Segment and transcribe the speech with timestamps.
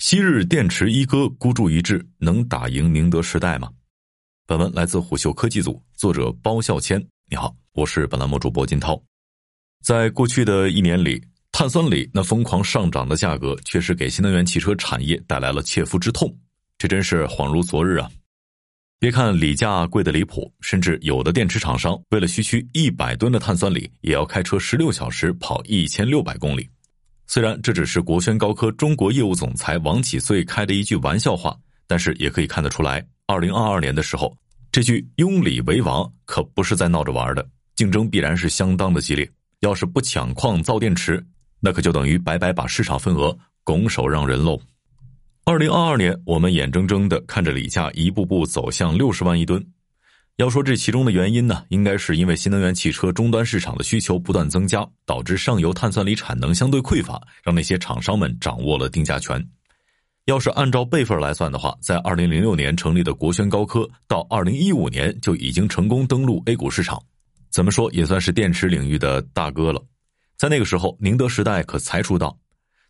[0.00, 3.68] 昔日电池一哥孤注一掷，能打赢宁德时代吗？
[4.46, 7.04] 本文来自虎嗅科技组，作者包笑谦。
[7.28, 9.02] 你好，我是本栏目主播金涛。
[9.82, 16.32] 在过去的一年里，碳酸锂那疯狂上涨的价格，确实给新能源汽车产业带来了切肤之痛。
[16.78, 18.08] 这真是恍如昨日啊！
[19.00, 26.68] 别看锂价贵的离谱，甚至有的电池厂商为了区区一百吨的碳酸锂，也要开车十六小时跑一千六百公里。
[27.30, 31.54] 虽然这只是国轩高科中国业务总裁王启岁开的一句玩笑话，
[31.86, 34.34] 但是也可以看得出来，二零二二年的时候，
[34.72, 37.46] 这句“拥锂为王”可不是在闹着玩的，
[37.76, 39.30] 竞争必然是相当的激烈。
[39.60, 41.22] 要是不抢矿造电池，
[41.60, 44.58] 那可就等于白白把市场份额拱手让人喽。
[45.44, 49.62] 二零二二年，我们眼睁睁的看着锂价一步步走向六十万一吨。
[50.38, 59.44] 要说这其中的原因呢，应该是因为新能源汽车终端市场的需求不断增加，导致上游碳酸锂产能相对匮乏，让那些厂商们掌握了定价权。
[60.26, 67.02] 要是按照辈分来算的话，在二零零六年成立的国轩高科，到二零一五年就已经成功登陆 A 股市场，
[67.50, 69.84] 怎么说也算是电池领域的大哥了。
[70.36, 72.38] 在那个时候，宁德时代可才出道，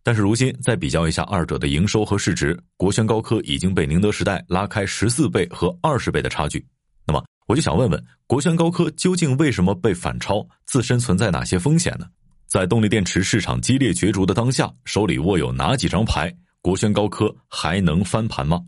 [0.02, 6.62] 但是如今再比较一下二者的营收和市值，国轩高科已经被宁德时代拉开十四倍和二十倍的差距。
[7.06, 10.46] 那么，我就想问问，国轩高科究竟为什么被反超？
[10.66, 12.06] 自身存在哪些风险呢？
[12.46, 16.30] 在动力电池市场激烈角逐的当下，手里握有哪几张牌？
[16.60, 18.60] 国轩高科还能翻盘吗？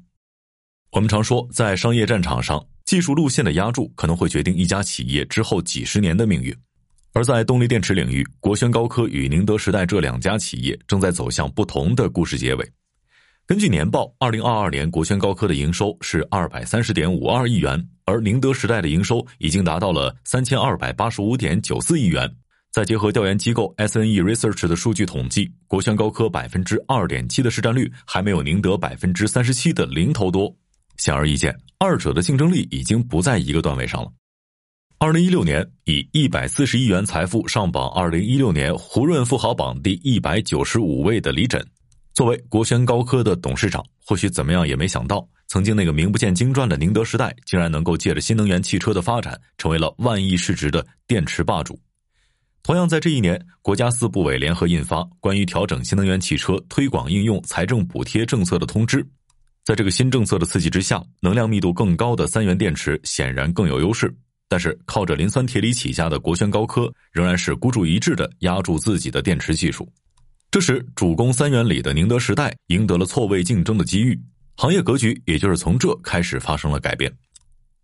[0.93, 6.57] 我们常说，在商业战场上，技术路线的压注可能会决定一家企业之后几十年的命运。
[7.13, 12.67] 而在动力电池领域，国轩高科与宁德时代这两家企业正在走向不同的故事结尾。
[13.45, 22.29] 根据年报，二零二二年国轩高科的营收是二百三十点五二亿元，而宁德时代的营收已经达到了三千二百八十五点九四亿元。
[22.73, 30.55] 再结合调研机构 S N E Research 的数据统计，国轩高科百分之二点七的市占率还没有宁德百分之三十七的零头多。
[30.97, 34.13] 显而易见，二者的竞争力已经不在一个段位上了。
[34.99, 41.65] 二零一六年，以一百四十亿元财富上榜二零一六年胡润富豪榜第一百九十五位的李枕。
[42.13, 51.77] 作为国轩高科的董事长，或许怎么样也没想到，曾经那个名不见经传的宁德时代，竟然能够借着新能源汽车的发展，成为了万亿市值的电池霸主。
[52.63, 59.03] 同样在这一年，国家四部委联合印发《关于调整新能源汽车推广应用财政补贴政策的通知》。
[59.65, 64.15] 在这个新政策的刺激之下，能量密度更高的三元电池显然更有优势。
[64.47, 69.89] 但是，靠着磷酸铁锂起家的国轩高科，仍然是孤注一掷的压住自己的电池技术。
[70.49, 74.17] 这时，主攻三元锂的宁德时代赢得了错位竞争的机遇，
[74.61, 77.11] 行业格局也就是从这开始发生了改变。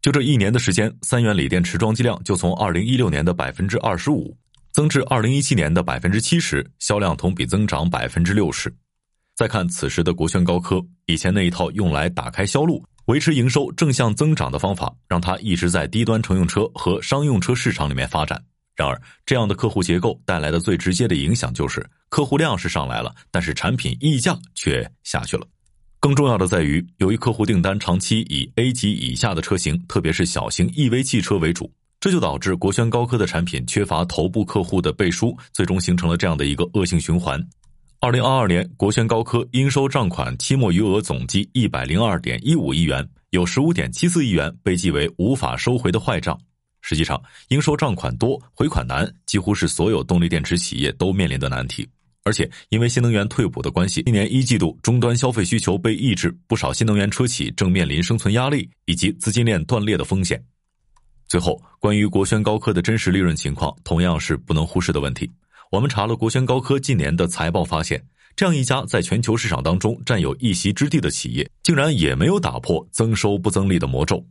[0.03, 4.37] 就这一年的时间，三元锂电池装机量就从二零一六年的百分之二十五
[4.73, 8.71] 增至二零一七年的百分之七十，销量同比增长百分之六十。
[9.35, 18.39] 再看此时的国轩高科，以前那一套用来打开销路、维持营收正向增长的方法，让它一直在低端乘用车和商用车市场里面发展。
[18.77, 25.49] 然而，这样的客户结构带来的最直接的影响就是客户量是上来了，但是产品溢价却下去了。
[26.06, 31.69] 更重要的在于，由于客户订单长期以 A 级以下的车型，特别是小型 EV 汽车为主，
[31.99, 37.45] 这就导致国轩高科的产品缺乏头部客户的背书，最终形成了这样的一个恶性循环。
[37.99, 46.39] 二零二二年，国轩高科应收账款期末余额总计一百零二点一五亿元，有十五点七四亿元被记为无法收回的坏账。
[46.83, 51.84] 实际上，应收账款多、回款难，几乎是所有动力电池企业都面临的难题。
[52.27, 60.45] 而且，因为新能源退补的关系，今年一季度终端消费需求被抑制，不少新能源车企正面临生存压力以及资金链断裂的风险。
[61.29, 65.31] 最后，关于国轩高科的真实利润情况，同样是不能忽视的问题。
[65.71, 68.05] 我们查了国轩高科近年的财报，发现
[68.35, 74.27] 这样一家在全球市场当中占有一席之地的企业，竟然也没有打破增收不增利的魔咒。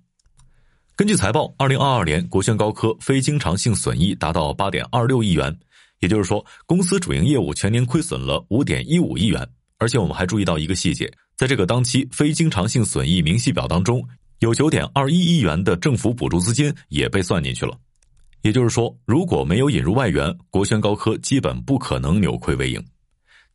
[0.98, 5.58] 根据财报，二零二二年国轩高科非经常性损益达到八点二六亿元，
[6.06, 9.44] 也就是说，公司主营业务全年亏损了五点一五亿元。
[9.80, 14.08] 而且我们还注意到一个细节，在这个当期非经常性损益明细表当中，
[14.38, 17.76] 有九点二一亿元的政府补助资金也被算进去了。
[18.44, 22.80] 也就是说，如果没有引入外援，国轩高科基本不可能扭亏为盈。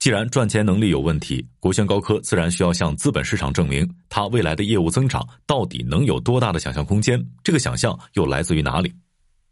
[0.00, 7.24] 既然赚钱能力有问题，国轩高科自然需要向资本市场证明，它未来的业务增长到底能有多大的想象空间？
[7.44, 8.92] 这个想象又来自于哪里？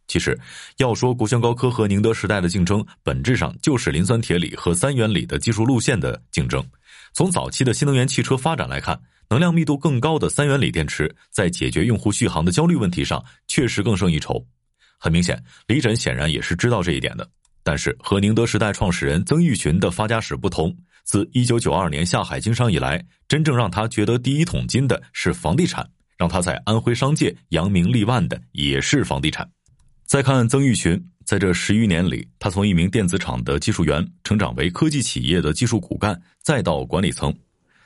[0.08, 0.37] 其实，
[0.78, 6.64] 要说国轩高科和宁德时代的竞争，本质上就是磷酸铁锂和三元锂的技术路线的竞争。
[7.12, 14.43] 从早期的新能源汽车发展来看，能量密度更高的三元锂电池，在解决用户续航的焦虑问题上，确实更胜一筹。
[14.99, 17.28] 很明显，李枕显然也是知道这一点的。
[17.62, 20.75] 但是和宁德时代创始人曾毓群的发家史不同，
[21.05, 29.46] 自一九九二年下海经商以来，真正让他觉得第一桶金的是房地产，让他在安徽商界扬名立万的也是房地产。
[30.08, 37.31] 再看曾毓群，在这十余年里，他从一名电子厂的技术员成长为科技企业的技术骨干，再到管理层。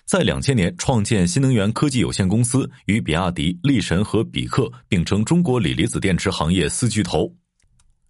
[0.04, 7.28] 在两千年创建新能源科技有限公司，与比亚迪、力神和比克并称中国锂离子电池行业四巨头。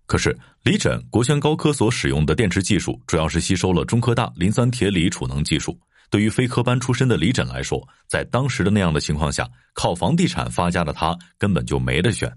[0.04, 5.80] 可是，李枕、国轩高科所使用的电池技术，主要是吸收了中科大磷酸铁锂储能技术。
[6.10, 12.30] 对于非科班出身的李枕来说，在当时的那样的情况下，靠房地产发家的他根本就没得选。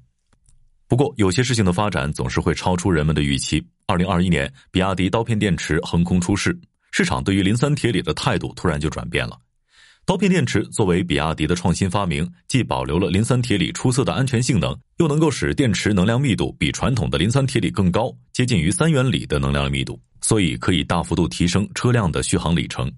[0.88, 3.66] 不过，有些事情的发展总是会超出人们的预期。
[3.88, 6.58] 二零二一年，比亚迪刀片电池横空出世，
[6.92, 9.38] 市场对于磷酸铁锂的态度突然就转变了。
[10.06, 22.92] 刀片电池作为比亚迪的创新发明，既保留了磷酸铁锂出色的安全性能，又能够使电池能量密度比传统的磷酸铁锂更高，接近于三元锂的能量密度，所以可以大幅度提升车辆的续航里程。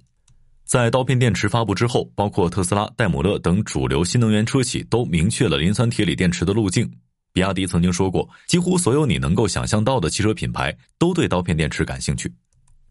[0.66, 6.92] 在刀片电池发布之后，包括特斯拉、戴姆勒等主流新能源车企都明确了磷酸铁锂电池的路径。
[7.38, 12.34] 比亚迪曾经说过，几乎所有你能够想象到的汽车品牌都对刀片电池感兴趣。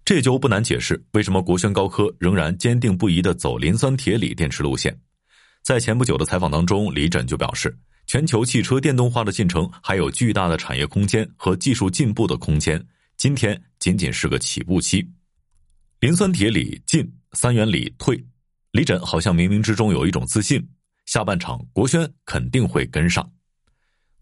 [0.04, 4.96] 这就不难解释为什么国轩高科仍然坚定不移的走磷酸铁锂电池路线。
[5.62, 7.76] 在前不久的采访当中，李枕就表示，
[8.06, 12.80] 全球汽车电动化的进程还有巨大的产业空间和技术进步的空间，
[13.16, 15.04] 今天仅仅是个起步期。
[15.98, 18.24] 磷酸铁锂进，三元锂退，
[18.70, 20.64] 李枕好像冥冥之中有一种自信，
[21.06, 23.28] 下半场国轩肯定会跟上。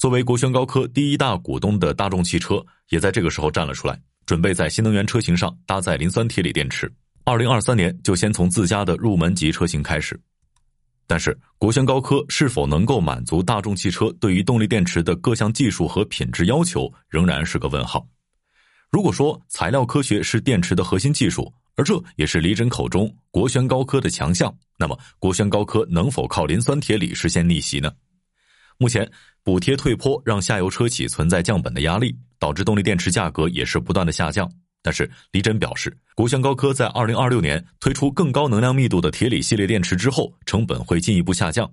[0.05, 3.99] 作为国轩高科第一大股东的大众汽车，也在这个时候站了出来。
[4.27, 6.93] 准备在新能源车型上搭载磷酸铁锂电池，
[7.25, 10.21] 二零二三年就先从自家的入门级车型开始。
[11.07, 18.07] 但是，国轩高科是否能够满足大众汽车对于动力电池的各项技术和品质要求，仍然是个问号。
[18.91, 27.91] 如果说材料科学是电池的核心技术，而这也是李枕口中国轩高科的强项，那么国轩高科能否靠磷酸铁锂实现逆袭呢？
[28.77, 29.09] 目前，
[29.45, 32.17] 补贴退坡让下游车企存在降本的压力。
[32.37, 34.47] 导致动力电池价格也是不断的下降，
[34.83, 41.73] 但是李真表示，国轩高科在二零二六年推出更高能量密度的铁锂系列电池之后，成本会进一步下降。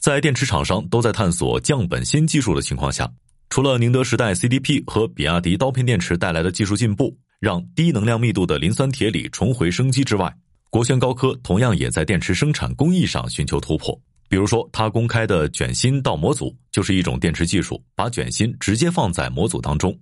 [0.00, 3.08] 在电池厂商都在探索降本新技术的情况下，
[3.48, 10.34] 除了宁德时代 CDP 和比亚迪刀片电池带来的技术进步，让低能量密度的磷酸铁锂重回生机之外，
[10.68, 13.96] 国轩高科同样也在电池生产工艺上寻求突破。
[14.32, 19.94] 比如说，他公开的卷芯到模组就是一种电池技术，把卷芯直接放在模组当中。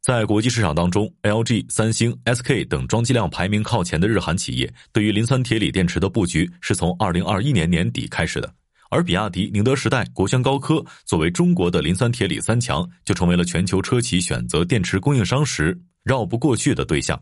[0.00, 8.52] 在国际市场当中，LG、三星、SK 等装机量排名靠前的日韩企业，对于磷酸铁锂电池的布局是从二零二一年年底开始的。
[8.90, 17.16] 而比亚迪、宁德时代、国轩高科作为中国的磷酸铁锂三强，就成为了全球车企选择电池供应商时绕不过去的对象。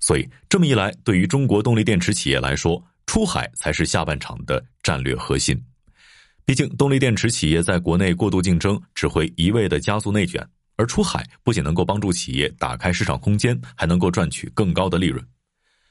[0.00, 5.58] 所以，这么一来，对于中国动力电池企业来说，出海才是下半场的战略核心，
[6.44, 10.46] 毕竟动力电池企业在国内过度竞争只会一味的加速内卷，
[10.76, 15.26] 而出海不仅能够帮助企业打开市场空间，还能够赚取更高的利润。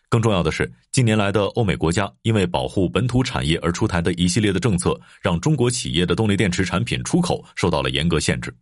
[0.09, 8.55] 更重要的是，近年来的欧美国家因为保护本土产业而出台的一系列的政策，让中国企业的动力电池产品出口受到了严格限制。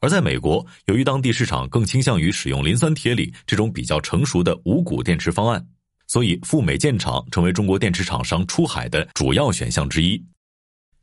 [0.00, 5.64] 而在美国，由于当地市场更倾向于使用磷酸铁锂这种比较成熟的无钴电池方案。
[6.10, 10.20] 所以，赴美建厂成为中国电池厂商出海的主要选项之一。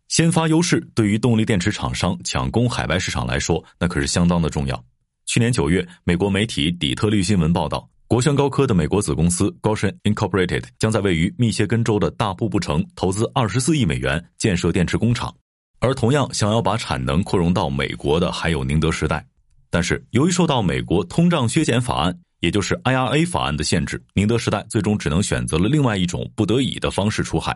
[0.09, 4.83] 先发优势对于动力电池厂商抢攻海外市场来说，那可是相当的重要。
[5.25, 15.33] 去年九月，美国媒体底特律新闻报道，国轩高科的美国子公司高盛 Incorporated 将在位于密歇根州的大瀑布城投资二十四亿美元建设电池工厂。
[15.79, 19.25] 而同样想要把产能扩容到美国的还有宁德时代，
[19.69, 22.19] 但是由于受到美国通胀削减法案。
[22.47, 27.53] 也就是 IRA 法案的限制，宁德时代最终只能选择了另外一种不得已的方式出海。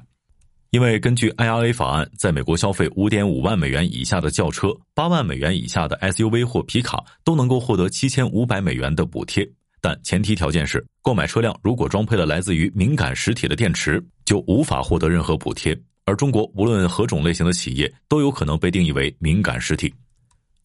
[0.71, 15.73] 因为根据 IRA 法案，在美国消费五点五万美元以下的轿车、八万美元以下的 SUV 或皮卡都能够获得七千五百美元的补贴，但前提条件是购买车辆如果装配了来自于敏感实体的电池，就无法获得任何补贴。
[16.03, 19.93] 而中国无论何种类型的企业都有可能被定义为敏感实体，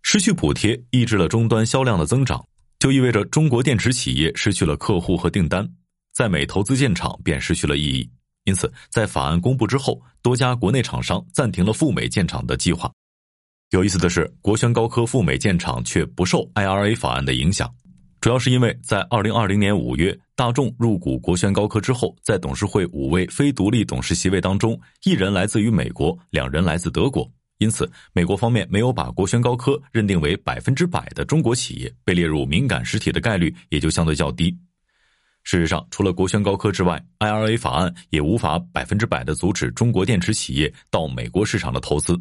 [0.02, 2.44] 失去补贴，抑制了终端销量的增长。
[2.86, 5.68] 就意味着中国电池企业失去了客户和订单，
[6.12, 8.08] 在美投资建厂便失去了意义。
[8.44, 12.88] 因此，在法案公布之后，多家国内厂商暂停了赴美建厂的计划。
[13.70, 17.68] 有意思的是，国轩高科赴美建厂却不受 IRA 法案的影响，
[18.20, 27.28] 主要是因为在二零二零年五月，大众入股国轩高科之后，在董事会五位非独立董事席位当中，一人来自于美国，两人来自德国。
[27.58, 34.54] 因此，美国方面没有把国轩高科认定为百分之百的中国企业，被列入敏感实体的概率也就相对较低。
[35.42, 42.14] 事实上，除了国轩高科之外，IRA 法案也无法百分之百的阻止中国电池企业到美国市场的投资。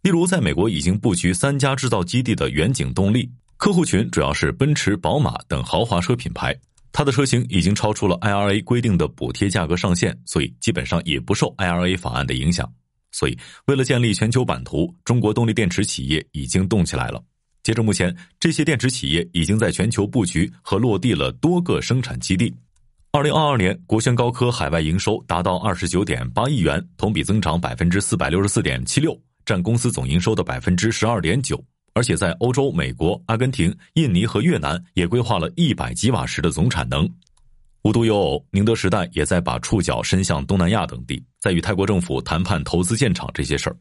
[0.00, 6.58] 例如，在美国已经布局三家制造基地的远景动力，客户群主要是奔驰、宝马等豪华车品牌，
[6.90, 12.72] 它的车型已经超出了 IRA 规定的补贴价格上限，所以基本上也不受 IRA 法案的影响。
[13.10, 17.22] 所以，为了建立全球版图，中国动力电池企业已经动起来了。
[17.62, 22.54] 截至目前，这些电池企业已经在全球布局和落地了多个生产基地。
[23.10, 31.62] 二零二二年，国轩高科海外营收达到二十九点八亿元，同比增长百分之四百六十四点七六，占公司总营收的百分之十二点九。
[31.94, 37.08] 而且在欧洲、美国、阿根廷、印尼和越南也规划了一百吉瓦时的总产能。
[37.82, 43.76] 无独有偶，宁德时代也在把触角伸向东南亚等地，在与泰国政府谈判投资建厂这些事儿。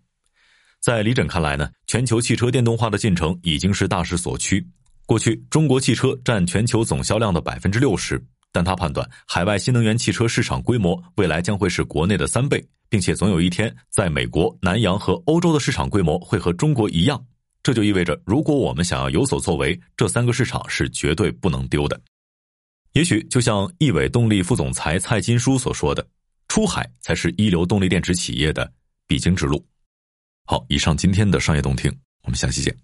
[0.80, 4.66] 在李枕看来呢，全球汽车电动化的进程已经是大势所趋。
[5.08, 17.22] 过去，中国汽车占全球总销量的百分之六十，但他判断海外新能源汽车市场规模未来将会是国内的三倍，并且总有一天，在美国、南洋和欧洲的市场规模会和中国一样。
[17.63, 22.00] 这就意味着，如果我们想要有所作为，这三个市场是绝对不能丢的。
[22.98, 26.04] 也许就像易伟动力副总裁蔡金书所说的
[26.50, 28.74] ：“出海才是一流动力电池企业的
[29.06, 29.63] 必经之路。”
[30.50, 32.75] 好，以上今天的商业动听，我们下期见。